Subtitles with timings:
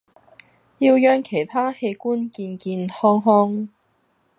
[0.79, 3.69] 要讓其他器官健健康康